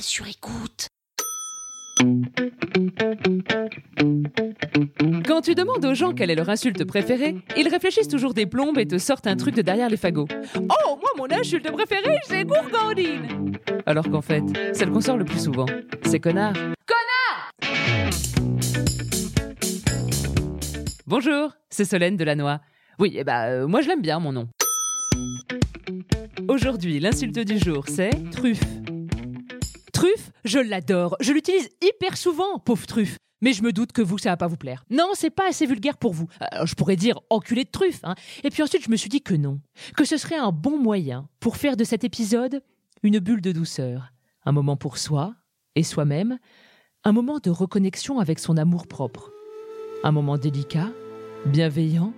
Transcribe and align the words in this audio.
Sur 0.00 0.26
écoute. 0.28 0.88
Quand 5.26 5.40
tu 5.40 5.54
demandes 5.54 5.84
aux 5.84 5.94
gens 5.94 6.12
quelle 6.12 6.30
est 6.30 6.34
leur 6.34 6.48
insulte 6.48 6.84
préférée, 6.84 7.36
ils 7.56 7.68
réfléchissent 7.68 8.08
toujours 8.08 8.34
des 8.34 8.46
plombes 8.46 8.78
et 8.78 8.86
te 8.86 8.98
sortent 8.98 9.26
un 9.26 9.36
truc 9.36 9.54
de 9.54 9.62
derrière 9.62 9.88
les 9.88 9.96
fagots. 9.96 10.28
Oh, 10.56 10.98
moi, 11.00 11.10
mon 11.16 11.30
insulte 11.30 11.70
préférée, 11.72 12.18
c'est 12.24 12.44
gourgandine 12.44 13.58
Alors 13.86 14.08
qu'en 14.10 14.20
fait, 14.20 14.42
celle 14.74 14.90
qu'on 14.90 15.00
sort 15.00 15.16
le 15.16 15.24
plus 15.24 15.42
souvent, 15.42 15.66
c'est 16.04 16.20
connard. 16.20 16.54
Connard 16.86 17.50
Bonjour, 21.06 21.52
c'est 21.68 21.84
Solène 21.84 22.16
Delannoy. 22.16 22.58
Oui, 22.98 23.14
eh 23.16 23.24
bah, 23.24 23.46
euh, 23.46 23.66
moi 23.66 23.80
je 23.80 23.88
l'aime 23.88 24.02
bien, 24.02 24.18
mon 24.18 24.32
nom. 24.32 24.48
Aujourd'hui, 26.48 27.00
l'insulte 27.00 27.38
du 27.38 27.58
jour, 27.58 27.84
c'est 27.88 28.10
truffe. 28.30 28.64
Truffe, 30.00 30.32
je 30.46 30.58
l'adore. 30.58 31.14
Je 31.20 31.30
l'utilise 31.30 31.68
hyper 31.82 32.16
souvent, 32.16 32.58
pauvre 32.58 32.86
truffe. 32.86 33.18
Mais 33.42 33.52
je 33.52 33.62
me 33.62 33.70
doute 33.70 33.92
que 33.92 34.00
vous, 34.00 34.16
ça 34.16 34.30
va 34.30 34.38
pas 34.38 34.46
vous 34.46 34.56
plaire. 34.56 34.82
Non, 34.88 35.10
c'est 35.12 35.28
pas 35.28 35.50
assez 35.50 35.66
vulgaire 35.66 35.98
pour 35.98 36.14
vous. 36.14 36.26
Je 36.64 36.74
pourrais 36.74 36.96
dire 36.96 37.20
enculé 37.28 37.64
de 37.64 37.70
truffe. 37.70 38.00
Hein. 38.02 38.14
Et 38.42 38.48
puis 38.48 38.62
ensuite, 38.62 38.82
je 38.82 38.90
me 38.90 38.96
suis 38.96 39.10
dit 39.10 39.20
que 39.20 39.34
non. 39.34 39.60
Que 39.98 40.06
ce 40.06 40.16
serait 40.16 40.38
un 40.38 40.52
bon 40.52 40.78
moyen 40.78 41.28
pour 41.38 41.58
faire 41.58 41.76
de 41.76 41.84
cet 41.84 42.02
épisode 42.02 42.62
une 43.02 43.18
bulle 43.18 43.42
de 43.42 43.52
douceur. 43.52 44.10
Un 44.46 44.52
moment 44.52 44.78
pour 44.78 44.96
soi 44.96 45.34
et 45.74 45.82
soi-même. 45.82 46.38
Un 47.04 47.12
moment 47.12 47.38
de 47.38 47.50
reconnexion 47.50 48.20
avec 48.20 48.38
son 48.38 48.56
amour 48.56 48.86
propre. 48.86 49.30
Un 50.02 50.12
moment 50.12 50.38
délicat, 50.38 50.88
bienveillant, 51.44 52.14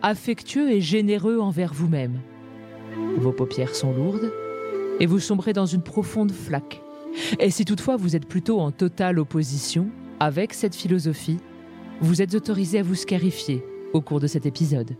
affectueux 0.00 0.70
et 0.70 0.80
généreux 0.80 1.38
envers 1.38 1.74
vous-même. 1.74 2.18
Vos 3.18 3.32
paupières 3.32 3.74
sont 3.74 3.92
lourdes 3.92 4.32
et 5.00 5.04
vous 5.04 5.20
sombrez 5.20 5.52
dans 5.52 5.66
une 5.66 5.82
profonde 5.82 6.32
flaque. 6.32 6.80
Et 7.38 7.50
si 7.50 7.64
toutefois 7.64 7.96
vous 7.96 8.16
êtes 8.16 8.26
plutôt 8.26 8.60
en 8.60 8.70
totale 8.70 9.18
opposition 9.18 9.88
avec 10.20 10.54
cette 10.54 10.74
philosophie, 10.74 11.38
vous 12.00 12.22
êtes 12.22 12.34
autorisé 12.34 12.78
à 12.78 12.82
vous 12.82 12.94
scarifier 12.94 13.64
au 13.92 14.00
cours 14.00 14.20
de 14.20 14.26
cet 14.26 14.46
épisode. 14.46 14.96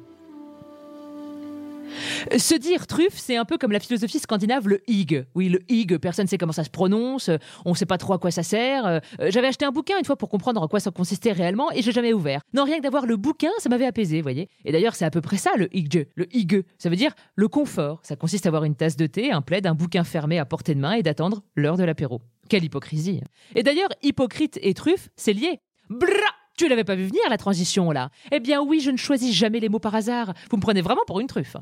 Se 2.37 2.55
dire 2.55 2.87
truffe, 2.87 3.17
c'est 3.17 3.37
un 3.37 3.45
peu 3.45 3.59
comme 3.59 3.73
la 3.73 3.81
philosophie 3.81 4.19
scandinave, 4.19 4.69
le 4.69 4.81
hig. 4.89 5.25
Oui, 5.35 5.49
le 5.49 5.61
hig, 5.69 5.99
personne 5.99 6.25
ne 6.25 6.29
sait 6.29 6.39
comment 6.39 6.53
ça 6.53 6.65
se 6.65 6.71
prononce, 6.71 7.29
euh, 7.29 7.37
on 7.65 7.71
ne 7.71 7.75
sait 7.77 7.87
pas 7.87 7.99
trop 7.99 8.13
à 8.15 8.19
quoi 8.19 8.31
ça 8.31 8.43
sert. 8.43 8.87
Euh, 8.87 8.99
J'avais 9.29 9.49
acheté 9.49 9.65
un 9.65 9.71
bouquin 9.73 9.99
une 9.99 10.05
fois 10.05 10.17
pour 10.17 10.29
comprendre 10.29 10.61
en 10.63 10.69
quoi 10.69 10.81
ça 10.81 10.91
consistait 10.91 11.33
réellement 11.33 11.71
et 11.73 11.83
j'ai 11.83 11.93
jamais 11.93 12.13
ouvert. 12.13 12.41
Non, 12.55 12.65
rien 12.65 12.79
que 12.79 12.83
d'avoir 12.83 13.07
le 13.07 13.17
bouquin, 13.17 13.51
ça 13.59 13.69
m'avait 13.69 13.87
apaisé, 13.87 14.23
voyez. 14.23 14.49
Et 14.65 14.73
d'ailleurs, 14.73 14.95
c'est 14.95 15.05
à 15.05 15.11
peu 15.11 15.21
près 15.21 15.37
ça, 15.37 15.51
le 15.57 15.75
hig. 15.77 16.07
Le 16.15 16.27
hig, 16.35 16.63
ça 16.79 16.89
veut 16.89 16.97
dire 16.97 17.13
le 17.35 17.49
confort. 17.49 18.01
Ça 18.03 18.17
consiste 18.17 18.47
à 18.47 18.49
avoir 18.49 18.65
une 18.65 18.75
tasse 18.75 18.97
de 18.97 19.07
thé, 19.07 19.31
un 19.33 19.43
plaid, 19.43 19.67
un 19.67 19.75
bouquin 19.75 20.05
fermé 20.05 20.39
à 20.39 20.45
portée 20.45 20.75
de 20.75 20.81
main 20.81 20.93
et 20.93 21.03
d'attendre 21.03 21.43
l'heure 21.55 21.77
de 21.77 21.85
l'apéro. 21.85 22.21
Quelle 22.49 22.65
hypocrisie. 22.65 23.21
Et 23.55 23.63
d'ailleurs, 23.63 23.89
hypocrite 24.03 24.59
et 24.63 24.75
truffe, 24.75 25.09
c'est 25.17 25.33
lié. 25.33 25.61
Bra 25.89 26.09
tu 26.57 26.69
l'avais 26.69 26.85
pas 26.85 26.95
vu 26.95 27.05
venir, 27.05 27.23
la 27.29 27.39
transition, 27.39 27.91
là 27.91 28.11
Eh 28.33 28.41
bien 28.41 28.63
oui, 28.63 28.81
je 28.81 28.91
ne 28.91 28.97
choisis 28.97 29.35
jamais 29.35 29.61
les 29.61 29.69
mots 29.69 29.79
par 29.79 29.95
hasard. 29.95 30.33
Vous 30.51 30.57
me 30.57 30.63
prenez 30.63 30.81
vraiment 30.81 31.03
pour 31.07 31.21
une 31.21 31.27
truffe. 31.27 31.57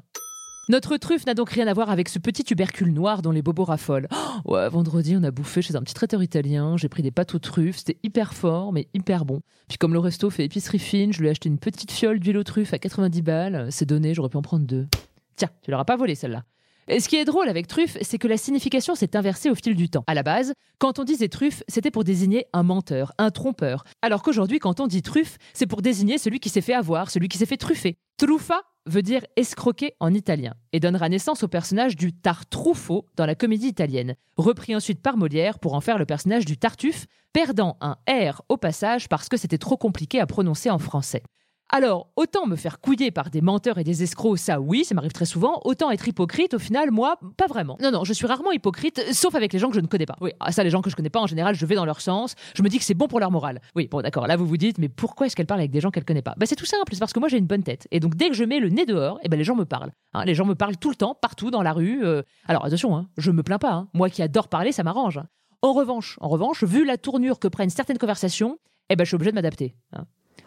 Notre 0.70 0.96
truffe 0.96 1.26
n'a 1.26 1.34
donc 1.34 1.50
rien 1.50 1.66
à 1.66 1.74
voir 1.74 1.90
avec 1.90 2.08
ce 2.08 2.18
petit 2.18 2.42
tubercule 2.42 2.90
noir 2.92 3.20
dont 3.20 3.30
les 3.30 3.42
bobos 3.42 3.64
raffolent. 3.64 4.08
Oh, 4.46 4.56
vendredi, 4.70 5.14
on 5.18 5.22
a 5.22 5.30
bouffé 5.30 5.60
chez 5.60 5.76
un 5.76 5.82
petit 5.82 5.92
traiteur 5.94 6.22
italien, 6.22 6.76
j'ai 6.78 6.88
pris 6.88 7.02
des 7.02 7.10
pâtes 7.10 7.34
aux 7.34 7.38
truffes, 7.38 7.78
c'était 7.78 7.98
hyper 8.02 8.32
fort, 8.32 8.72
mais 8.72 8.88
hyper 8.94 9.26
bon. 9.26 9.42
Puis 9.68 9.76
comme 9.76 9.92
le 9.92 9.98
resto 9.98 10.30
fait 10.30 10.44
épicerie 10.44 10.78
fine, 10.78 11.12
je 11.12 11.20
lui 11.20 11.26
ai 11.26 11.30
acheté 11.30 11.50
une 11.50 11.58
petite 11.58 11.92
fiole 11.92 12.18
d'huile 12.18 12.38
aux 12.38 12.44
truffes 12.44 12.72
à 12.72 12.78
90 12.78 13.20
balles. 13.22 13.66
C'est 13.70 13.84
donné, 13.84 14.14
j'aurais 14.14 14.30
pu 14.30 14.38
en 14.38 14.42
prendre 14.42 14.64
deux. 14.64 14.86
Tiens, 15.36 15.50
tu 15.62 15.70
l'auras 15.70 15.84
pas 15.84 15.96
volé 15.96 16.14
celle-là. 16.14 16.44
Ce 16.86 17.08
qui 17.08 17.16
est 17.16 17.24
drôle 17.24 17.48
avec 17.48 17.66
truffe, 17.66 17.96
c'est 18.02 18.18
que 18.18 18.28
la 18.28 18.36
signification 18.36 18.94
s'est 18.94 19.16
inversée 19.16 19.48
au 19.48 19.54
fil 19.54 19.74
du 19.74 19.88
temps. 19.88 20.04
À 20.06 20.12
la 20.12 20.22
base, 20.22 20.52
quand 20.78 20.98
on 20.98 21.04
disait 21.04 21.28
truffe, 21.28 21.62
c'était 21.66 21.90
pour 21.90 22.04
désigner 22.04 22.44
un 22.52 22.62
menteur, 22.62 23.12
un 23.16 23.30
trompeur. 23.30 23.84
Alors 24.02 24.22
qu'aujourd'hui, 24.22 24.58
quand 24.58 24.80
on 24.80 24.86
dit 24.86 25.00
truffe, 25.00 25.38
c'est 25.54 25.66
pour 25.66 25.80
désigner 25.80 26.18
celui 26.18 26.40
qui 26.40 26.50
s'est 26.50 26.60
fait 26.60 26.74
avoir, 26.74 27.10
celui 27.10 27.28
qui 27.28 27.38
s'est 27.38 27.46
fait 27.46 27.56
truffer. 27.56 27.96
Truffa 28.18 28.60
veut 28.86 29.00
dire 29.00 29.24
escroquer 29.36 29.94
en 29.98 30.12
italien 30.12 30.52
et 30.74 30.80
donnera 30.80 31.08
naissance 31.08 31.42
au 31.42 31.48
personnage 31.48 31.96
du 31.96 32.12
Tartruffo 32.12 33.06
dans 33.16 33.24
la 33.24 33.34
comédie 33.34 33.68
italienne, 33.68 34.14
repris 34.36 34.76
ensuite 34.76 35.00
par 35.00 35.16
Molière 35.16 35.58
pour 35.58 35.72
en 35.72 35.80
faire 35.80 35.96
le 35.96 36.04
personnage 36.04 36.44
du 36.44 36.58
Tartuffe, 36.58 37.06
perdant 37.32 37.78
un 37.80 37.96
R 38.06 38.42
au 38.50 38.58
passage 38.58 39.08
parce 39.08 39.30
que 39.30 39.38
c'était 39.38 39.56
trop 39.56 39.78
compliqué 39.78 40.20
à 40.20 40.26
prononcer 40.26 40.68
en 40.68 40.78
français. 40.78 41.22
Alors, 41.76 42.06
autant 42.14 42.46
me 42.46 42.54
faire 42.54 42.78
couiller 42.78 43.10
par 43.10 43.30
des 43.30 43.40
menteurs 43.40 43.78
et 43.78 43.82
des 43.82 44.04
escrocs, 44.04 44.38
ça 44.38 44.60
oui, 44.60 44.84
ça 44.84 44.94
m'arrive 44.94 45.10
très 45.10 45.24
souvent, 45.24 45.60
autant 45.64 45.90
être 45.90 46.06
hypocrite, 46.06 46.54
au 46.54 46.60
final, 46.60 46.92
moi, 46.92 47.18
pas 47.36 47.48
vraiment. 47.48 47.76
Non, 47.82 47.90
non, 47.90 48.04
je 48.04 48.12
suis 48.12 48.28
rarement 48.28 48.52
hypocrite, 48.52 49.02
sauf 49.12 49.34
avec 49.34 49.52
les 49.52 49.58
gens 49.58 49.70
que 49.70 49.74
je 49.74 49.80
ne 49.80 49.88
connais 49.88 50.06
pas. 50.06 50.14
Oui, 50.20 50.30
ah, 50.38 50.52
ça, 50.52 50.62
les 50.62 50.70
gens 50.70 50.82
que 50.82 50.88
je 50.90 50.94
connais 50.94 51.10
pas, 51.10 51.18
en 51.18 51.26
général, 51.26 51.56
je 51.56 51.66
vais 51.66 51.74
dans 51.74 51.84
leur 51.84 52.00
sens, 52.00 52.36
je 52.54 52.62
me 52.62 52.68
dis 52.68 52.78
que 52.78 52.84
c'est 52.84 52.94
bon 52.94 53.08
pour 53.08 53.18
leur 53.18 53.32
morale. 53.32 53.60
Oui, 53.74 53.88
bon, 53.88 54.02
d'accord, 54.02 54.28
là, 54.28 54.36
vous 54.36 54.46
vous 54.46 54.56
dites, 54.56 54.78
mais 54.78 54.88
pourquoi 54.88 55.26
est-ce 55.26 55.34
qu'elle 55.34 55.48
parle 55.48 55.58
avec 55.58 55.72
des 55.72 55.80
gens 55.80 55.90
qu'elle 55.90 56.04
connaît 56.04 56.22
pas? 56.22 56.34
Bah, 56.36 56.46
c'est 56.46 56.54
tout 56.54 56.64
simple, 56.64 56.92
c'est 56.92 57.00
parce 57.00 57.12
que 57.12 57.18
moi, 57.18 57.28
j'ai 57.28 57.38
une 57.38 57.46
bonne 57.48 57.64
tête. 57.64 57.88
Et 57.90 57.98
donc, 57.98 58.14
dès 58.14 58.28
que 58.28 58.36
je 58.36 58.44
mets 58.44 58.60
le 58.60 58.68
nez 58.68 58.86
dehors, 58.86 59.18
eh 59.24 59.28
ben, 59.28 59.36
les 59.36 59.42
gens 59.42 59.56
me 59.56 59.64
parlent. 59.64 59.90
Hein, 60.12 60.24
les 60.26 60.36
gens 60.36 60.44
me 60.46 60.54
parlent 60.54 60.76
tout 60.76 60.90
le 60.90 60.94
temps, 60.96 61.16
partout, 61.20 61.50
dans 61.50 61.62
la 61.62 61.72
rue. 61.72 62.04
euh. 62.06 62.22
Alors, 62.46 62.64
attention, 62.64 62.96
hein, 62.96 63.08
je 63.18 63.32
me 63.32 63.42
plains 63.42 63.58
pas. 63.58 63.72
hein. 63.72 63.88
Moi 63.94 64.10
qui 64.10 64.22
adore 64.22 64.46
parler, 64.46 64.70
ça 64.70 64.84
m'arrange. 64.84 65.18
hein. 65.18 65.26
En 65.60 65.72
revanche, 65.72 66.18
en 66.20 66.28
revanche, 66.28 66.62
vu 66.62 66.84
la 66.84 66.98
tournure 66.98 67.40
que 67.40 67.48
prennent 67.48 67.68
certaines 67.70 67.98
conversations, 67.98 68.58
eh 68.90 68.94
ben, 68.94 69.02
je 69.02 69.08
suis 69.08 69.16
obligé 69.16 69.32
de 69.32 69.34
m'adapter. 69.34 69.74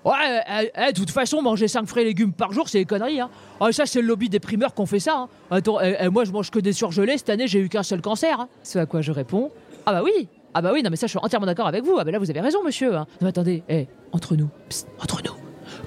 Ouais, 0.06 0.14
euh, 0.50 0.66
euh, 0.78 0.92
de 0.92 0.96
toute 0.98 1.10
façon, 1.12 1.42
manger 1.42 1.68
5 1.68 1.86
frais 1.86 2.04
légumes 2.04 2.32
par 2.32 2.54
jour, 2.54 2.70
c'est 2.70 2.78
des 2.80 2.86
conneries. 2.86 3.20
Hein. 3.20 3.30
Ah, 3.60 3.72
ça, 3.72 3.86
c'est 3.86 4.02
le 4.02 4.08
lobby 4.08 4.30
des 4.30 4.40
primeurs 4.40 4.74
qu'on 4.74 4.86
fait 4.86 5.00
ça. 5.00 5.18
hein. 5.18 5.30
Attends, 5.52 5.80
euh, 5.80 5.94
euh, 6.02 6.12
moi, 6.12 6.24
je 6.24 6.32
mange 6.32 6.50
que 6.50 6.60
des 6.60 6.72
surgelés. 6.72 7.18
Cette 7.18 7.30
année, 7.30 7.48
j'ai 7.48 7.60
eu 7.60 7.68
qu'un 7.68 7.84
seul 7.84 8.02
cancer. 8.02 8.40
hein. 8.40 8.48
Ce 8.64 8.80
à 8.80 8.86
quoi 8.86 9.02
je 9.02 9.12
réponds 9.12 9.52
Ah, 9.86 9.92
bah 9.94 10.02
oui 10.04 10.30
Ah, 10.54 10.62
bah 10.62 10.72
oui, 10.74 10.82
non, 10.84 10.90
mais 10.90 10.96
ça, 10.96 11.08
je 11.08 11.12
suis 11.12 11.20
entièrement 11.22 11.46
d'accord 11.48 11.68
avec 11.68 11.84
vous. 11.84 11.98
Ah, 12.00 12.04
bah 12.06 12.12
là, 12.12 12.20
vous 12.20 12.30
avez 12.30 12.40
raison, 12.42 12.64
monsieur. 12.64 12.96
hein. 12.96 13.06
Non, 13.10 13.18
mais 13.24 13.28
attendez, 13.30 13.64
eh, 13.68 13.88
entre 14.14 14.36
nous, 14.36 14.50
psst, 14.70 14.88
entre 15.02 15.22
nous, 15.26 15.34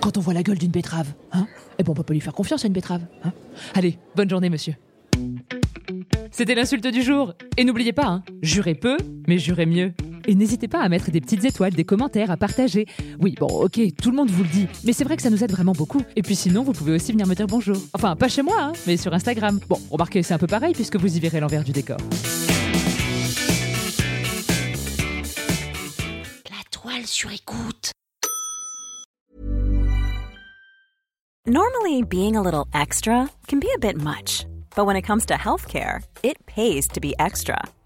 quand 0.00 0.18
on 0.18 0.20
voit 0.20 0.34
la 0.34 0.42
gueule 0.42 0.58
d'une 0.58 0.70
betterave, 0.70 1.08
hein, 1.32 1.46
eh 1.78 1.82
ben, 1.82 1.92
on 1.92 1.94
peut 1.94 2.02
pas 2.02 2.12
lui 2.12 2.20
faire 2.20 2.34
confiance 2.34 2.64
à 2.64 2.66
une 2.66 2.74
betterave. 2.74 3.02
Hein. 3.24 3.32
Allez, 3.74 3.98
bonne 4.16 4.28
journée, 4.28 4.50
monsieur. 4.50 4.74
C'était 6.30 6.54
l'insulte 6.54 6.86
du 6.86 7.02
jour. 7.02 7.32
Et 7.56 7.64
n'oubliez 7.64 7.92
pas, 7.92 8.06
hein, 8.06 8.22
jurez 8.42 8.74
peu, 8.74 8.96
mais 9.26 9.38
jurez 9.38 9.66
mieux. 9.66 9.92
Et 10.30 10.36
n'hésitez 10.36 10.68
pas 10.68 10.80
à 10.80 10.88
mettre 10.88 11.10
des 11.10 11.20
petites 11.20 11.44
étoiles, 11.44 11.72
des 11.72 11.82
commentaires, 11.82 12.30
à 12.30 12.36
partager. 12.36 12.86
Oui, 13.18 13.34
bon, 13.36 13.48
ok, 13.48 13.80
tout 14.00 14.12
le 14.12 14.16
monde 14.16 14.30
vous 14.30 14.44
le 14.44 14.48
dit, 14.48 14.68
mais 14.84 14.92
c'est 14.92 15.02
vrai 15.02 15.16
que 15.16 15.22
ça 15.22 15.28
nous 15.28 15.42
aide 15.42 15.50
vraiment 15.50 15.72
beaucoup. 15.72 16.02
Et 16.14 16.22
puis 16.22 16.36
sinon, 16.36 16.62
vous 16.62 16.70
pouvez 16.70 16.92
aussi 16.92 17.10
venir 17.10 17.26
me 17.26 17.34
dire 17.34 17.48
bonjour. 17.48 17.76
Enfin, 17.94 18.14
pas 18.14 18.28
chez 18.28 18.42
moi, 18.42 18.54
hein, 18.60 18.72
mais 18.86 18.96
sur 18.96 19.12
Instagram. 19.12 19.58
Bon, 19.68 19.80
remarquez, 19.90 20.22
c'est 20.22 20.32
un 20.32 20.38
peu 20.38 20.46
pareil 20.46 20.72
puisque 20.72 20.94
vous 20.94 21.16
y 21.16 21.18
verrez 21.18 21.40
l'envers 21.40 21.64
du 21.64 21.72
décor. 21.72 21.96
La 26.48 26.62
toile 26.70 27.06
sur 27.06 27.32
écoute. 27.32 27.90
Normally, 31.44 32.04
being 32.04 32.36
a 32.36 32.40
little 32.40 32.66
extra 32.72 33.28
can 33.48 33.58
be 33.58 33.66
a 33.74 33.80
bit 33.80 34.00
much, 34.00 34.46
but 34.76 34.86
when 34.86 34.94
it 34.94 35.02
comes 35.02 35.26
to 35.26 35.34
healthcare, 35.34 36.04
it 36.22 36.36
pays 36.46 36.86
to 36.86 37.00
be 37.00 37.16
extra. 37.18 37.60